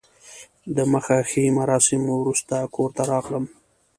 د 0.75 0.77
مخه 0.91 1.17
ښې 1.29 1.45
مراسمو 1.59 2.13
وروسته 2.19 2.55
کور 2.75 2.89
ته 2.97 3.03
راغلم. 3.11 3.45